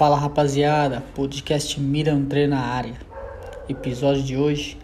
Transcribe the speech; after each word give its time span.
Fala 0.00 0.16
rapaziada, 0.16 1.02
podcast 1.14 1.78
Mira 1.78 2.14
André 2.14 2.46
na 2.46 2.58
área. 2.58 2.94
Episódio 3.68 4.22
de 4.22 4.34
hoje: 4.34 4.78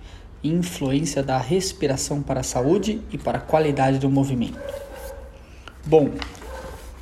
influência 0.45 1.23
da 1.23 1.39
respiração 1.39 2.21
para 2.21 2.40
a 2.40 2.42
saúde 2.42 3.00
e 3.11 3.16
para 3.16 3.38
a 3.38 3.40
qualidade 3.40 3.98
do 3.98 4.10
movimento. 4.10 4.58
Bom, 5.87 6.10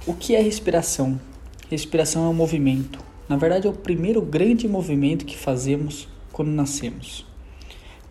o 0.07 0.15
que 0.15 0.37
é 0.37 0.41
respiração? 0.41 1.21
Respiração 1.69 2.27
é 2.27 2.29
um 2.29 2.35
movimento. 2.35 3.01
Na 3.29 3.37
verdade, 3.37 3.67
é 3.67 3.71
o 3.71 3.73
primeiro 3.73 4.23
grande 4.23 4.69
movimento 4.69 5.25
que 5.25 5.37
fazemos 5.37 6.07
quando 6.31 6.53
nascemos. 6.53 7.27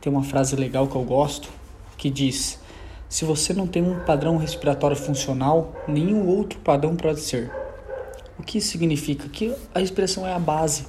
Tem 0.02 0.12
uma 0.12 0.24
frase 0.24 0.58
legal 0.58 0.86
que 0.86 0.98
eu 0.98 1.04
gosto 1.04 1.48
que 1.96 2.10
diz: 2.10 2.60
Se 3.08 3.24
você 3.24 3.54
não 3.54 3.68
tem 3.68 3.82
um 3.82 4.02
padrão 4.02 4.36
respiratório 4.36 4.98
funcional, 4.98 5.74
nenhum 5.88 6.28
outro 6.28 6.60
padrão 6.60 6.94
pode 6.94 7.22
ser. 7.22 7.63
O 8.44 8.46
que 8.46 8.60
significa? 8.60 9.30
Que 9.30 9.56
a 9.74 9.80
respiração 9.80 10.28
é 10.28 10.34
a 10.34 10.38
base 10.38 10.86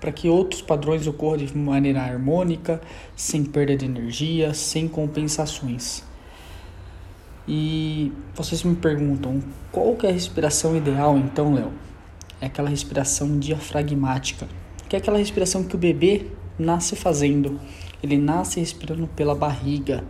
para 0.00 0.10
que 0.10 0.30
outros 0.30 0.62
padrões 0.62 1.06
ocorram 1.06 1.44
de 1.44 1.54
maneira 1.56 2.00
harmônica, 2.00 2.80
sem 3.14 3.44
perda 3.44 3.76
de 3.76 3.84
energia, 3.84 4.54
sem 4.54 4.88
compensações. 4.88 6.02
E 7.46 8.10
vocês 8.34 8.64
me 8.64 8.74
perguntam, 8.74 9.42
qual 9.70 9.94
que 9.96 10.06
é 10.06 10.08
a 10.08 10.12
respiração 10.14 10.74
ideal 10.74 11.18
então, 11.18 11.52
Léo? 11.52 11.72
É 12.40 12.46
aquela 12.46 12.70
respiração 12.70 13.38
diafragmática, 13.38 14.48
que 14.88 14.96
é 14.96 14.98
aquela 14.98 15.18
respiração 15.18 15.62
que 15.64 15.74
o 15.74 15.78
bebê 15.78 16.24
nasce 16.58 16.96
fazendo. 16.96 17.60
Ele 18.02 18.16
nasce 18.16 18.60
respirando 18.60 19.06
pela 19.08 19.34
barriga, 19.34 20.02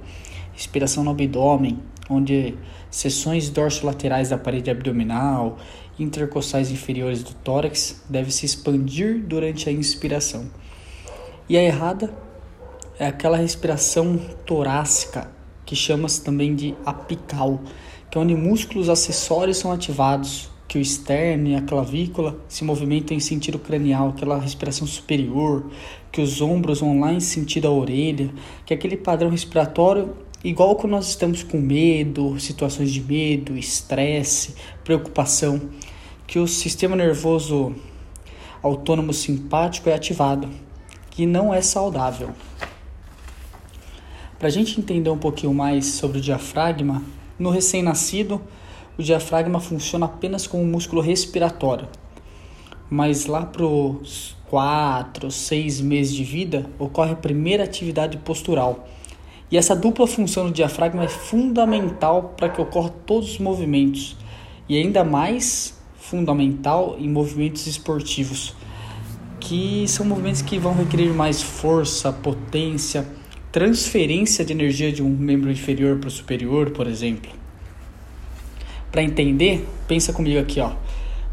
respiração 0.53 1.03
no 1.03 1.11
abdômen, 1.11 1.81
onde 2.13 2.55
seções 2.91 3.49
dorsolaterais 3.51 4.31
da 4.31 4.39
parede 4.39 4.71
abdominal, 4.71 5.59
intercostais 5.99 6.71
inferiores 6.71 7.23
do 7.23 7.35
tórax 7.35 8.03
devem 8.09 8.31
se 8.31 8.47
expandir 8.47 9.23
durante 9.25 9.69
a 9.69 9.73
inspiração. 9.73 10.51
E 11.49 11.57
a 11.57 11.63
errada 11.63 12.13
é 12.99 13.07
aquela 13.07 13.37
respiração 13.37 14.19
torácica, 14.47 15.31
que 15.65 15.75
chama-se 15.75 16.23
também 16.23 16.55
de 16.55 16.75
apical, 16.85 17.61
que 18.11 18.19
é 18.19 18.21
onde 18.21 18.35
músculos 18.35 18.89
acessórios 18.89 19.59
são 19.59 19.73
ativados, 19.73 20.51
que 20.69 20.79
o 20.79 20.81
externo 20.81 21.49
e 21.49 21.55
a 21.55 21.61
clavícula 21.61 22.39
se 22.49 22.65
movimentam 22.65 23.15
em 23.15 23.21
sentido 23.21 23.59
cranial, 23.59 24.09
aquela 24.09 24.39
respiração 24.39 24.87
superior, 24.87 25.67
que 26.11 26.21
os 26.21 26.41
ombros 26.41 26.81
vão 26.81 27.01
lá 27.01 27.13
em 27.13 27.21
sentido 27.21 27.69
à 27.69 27.71
orelha, 27.71 28.31
que 28.65 28.73
é 28.73 28.77
aquele 28.77 28.97
padrão 28.97 29.31
respiratório 29.31 30.15
igual 30.45 30.77
quando 30.77 30.93
nós 30.93 31.09
estamos 31.09 31.43
com 31.43 31.59
medo, 31.59 32.39
situações 32.41 32.91
de 32.93 33.01
medo, 33.01 33.57
estresse, 33.57 34.55
preocupação, 34.85 35.61
que 36.27 36.39
o 36.39 36.49
sistema 36.49 36.97
nervoso 36.97 37.75
autônomo 38.63 39.13
simpático 39.13 39.89
é 39.89 39.95
ativado, 39.95 40.49
que 41.11 41.27
não 41.27 41.53
é 41.53 41.61
saudável. 41.61 42.31
Para 44.39 44.49
a 44.49 44.51
gente 44.51 44.81
entender 44.81 45.11
um 45.11 45.19
pouquinho 45.19 45.55
mais 45.55 45.87
sobre 45.87 46.19
o 46.19 46.21
diafragma, 46.21 47.03
no 47.39 47.51
recém-nascido, 47.51 48.41
o 48.99 49.03
diafragma 49.03 49.61
funciona 49.61 50.07
apenas 50.07 50.47
como 50.47 50.63
um 50.63 50.67
músculo 50.67 51.01
respiratório. 51.01 51.89
Mas 52.91 53.27
lá 53.27 53.47
para 53.47 53.65
os 53.65 54.37
4, 54.51 55.31
6 55.31 55.81
meses 55.81 56.15
de 56.15 56.25
vida, 56.25 56.67
ocorre 56.79 57.13
a 57.13 57.17
primeira 57.17 57.65
atividade 57.65 58.19
postural 58.19 58.89
e 59.53 59.59
essa 59.59 59.77
dupla 59.77 60.07
função 60.07 60.47
do 60.47 60.51
diafragma 60.51 61.05
é 61.05 61.09
fundamental 61.09 62.33
para 62.39 62.49
que 62.49 62.59
ocorra 62.59 62.89
todos 63.05 63.33
os 63.33 63.39
movimentos 63.39 64.17
e 64.67 64.79
ainda 64.79 65.05
mais 65.05 65.79
fundamental 65.95 66.97
em 66.99 67.07
movimentos 67.07 67.67
esportivos, 67.67 68.55
que 69.39 69.87
são 69.87 70.07
movimentos 70.07 70.41
que 70.41 70.59
vão 70.59 70.75
requerer 70.75 71.13
mais 71.13 71.43
força, 71.43 72.11
potência, 72.11 73.07
transferência 73.53 74.43
de 74.43 74.55
energia 74.55 74.91
de 74.91 75.03
um 75.03 75.11
membro 75.11 75.51
inferior 75.51 75.99
para 75.99 76.09
o 76.09 76.11
superior, 76.11 76.71
por 76.71 76.87
exemplo. 76.87 77.31
Para 78.91 79.03
entender, 79.03 79.69
pensa 79.87 80.15
comigo 80.15 80.41
aqui, 80.41 80.61
ó. 80.61 80.73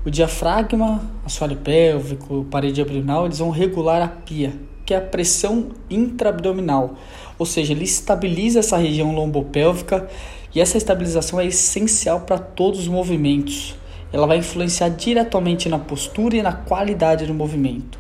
O 0.05 0.09
diafragma, 0.09 1.01
assoalho 1.25 1.55
pélvico, 1.55 2.45
parede 2.51 2.81
abdominal, 2.81 3.25
eles 3.25 3.39
vão 3.39 3.49
regular 3.49 4.01
a 4.01 4.07
pia, 4.09 4.53
que 4.89 4.93
é 4.95 4.97
a 4.97 5.01
pressão 5.01 5.67
intraabdominal, 5.87 6.95
ou 7.37 7.45
seja, 7.45 7.73
ele 7.73 7.83
estabiliza 7.83 8.57
essa 8.57 8.75
região 8.75 9.13
lombopélvica 9.13 10.09
e 10.51 10.59
essa 10.59 10.79
estabilização 10.79 11.39
é 11.39 11.45
essencial 11.45 12.21
para 12.21 12.39
todos 12.39 12.79
os 12.79 12.87
movimentos. 12.87 13.75
Ela 14.11 14.25
vai 14.25 14.37
influenciar 14.37 14.89
diretamente 14.89 15.69
na 15.69 15.77
postura 15.77 16.37
e 16.37 16.41
na 16.41 16.53
qualidade 16.53 17.27
do 17.27 17.35
movimento. 17.35 17.99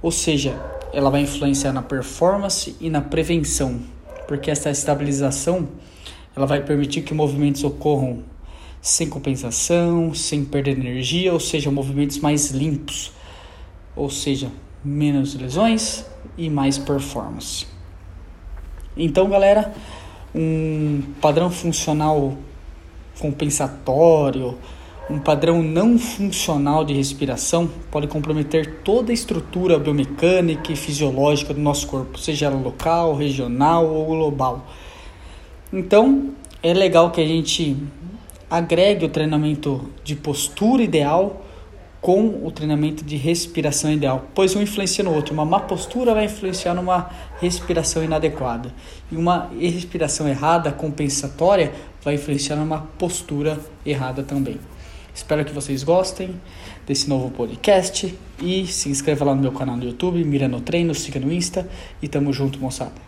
Ou 0.00 0.10
seja, 0.10 0.58
ela 0.90 1.10
vai 1.10 1.20
influenciar 1.20 1.74
na 1.74 1.82
performance 1.82 2.74
e 2.80 2.88
na 2.88 3.02
prevenção, 3.02 3.78
porque 4.26 4.50
essa 4.50 4.70
estabilização 4.70 5.68
ela 6.34 6.46
vai 6.46 6.62
permitir 6.62 7.02
que 7.02 7.12
movimentos 7.12 7.62
ocorram 7.62 8.24
sem 8.80 9.06
compensação, 9.06 10.14
sem 10.14 10.46
perder 10.46 10.78
energia, 10.78 11.34
ou 11.34 11.40
seja, 11.40 11.70
movimentos 11.70 12.16
mais 12.20 12.52
limpos. 12.52 13.12
Ou 13.94 14.08
seja, 14.08 14.50
menos 14.86 15.34
lesões 15.34 16.06
e 16.38 16.48
mais 16.48 16.78
performance. 16.78 17.66
Então, 18.96 19.28
galera, 19.28 19.74
um 20.34 21.02
padrão 21.20 21.50
funcional 21.50 22.34
compensatório, 23.18 24.56
um 25.10 25.18
padrão 25.18 25.62
não 25.62 25.98
funcional 25.98 26.84
de 26.84 26.94
respiração 26.94 27.68
pode 27.90 28.06
comprometer 28.06 28.80
toda 28.84 29.10
a 29.10 29.14
estrutura 29.14 29.78
biomecânica 29.78 30.72
e 30.72 30.76
fisiológica 30.76 31.52
do 31.52 31.60
nosso 31.60 31.86
corpo, 31.86 32.18
seja 32.18 32.46
ela 32.46 32.56
local, 32.56 33.14
regional 33.14 33.86
ou 33.86 34.06
global. 34.06 34.66
Então, 35.72 36.30
é 36.62 36.72
legal 36.72 37.10
que 37.10 37.20
a 37.20 37.26
gente 37.26 37.76
agregue 38.48 39.04
o 39.04 39.08
treinamento 39.08 39.90
de 40.04 40.14
postura 40.14 40.82
ideal 40.82 41.42
com 42.06 42.46
o 42.46 42.52
treinamento 42.52 43.04
de 43.04 43.16
respiração 43.16 43.90
ideal, 43.90 44.28
pois 44.32 44.54
um 44.54 44.62
influencia 44.62 45.02
no 45.02 45.12
outro. 45.12 45.34
Uma 45.34 45.44
má 45.44 45.58
postura 45.58 46.14
vai 46.14 46.26
influenciar 46.26 46.72
numa 46.72 47.10
respiração 47.40 48.04
inadequada, 48.04 48.72
e 49.10 49.16
uma 49.16 49.50
respiração 49.58 50.28
errada, 50.28 50.70
compensatória, 50.70 51.72
vai 52.04 52.14
influenciar 52.14 52.54
numa 52.54 52.78
postura 52.96 53.58
errada 53.84 54.22
também. 54.22 54.60
Espero 55.12 55.44
que 55.44 55.52
vocês 55.52 55.82
gostem 55.82 56.40
desse 56.86 57.08
novo 57.08 57.28
podcast 57.28 58.16
e 58.40 58.68
se 58.68 58.88
inscreva 58.88 59.24
lá 59.24 59.34
no 59.34 59.42
meu 59.42 59.50
canal 59.50 59.76
no 59.76 59.82
YouTube, 59.82 60.22
Mira 60.22 60.46
no 60.46 60.60
Treino, 60.60 60.94
siga 60.94 61.18
no 61.18 61.32
Insta 61.32 61.68
e 62.00 62.06
tamo 62.06 62.32
junto, 62.32 62.60
moçada. 62.60 63.05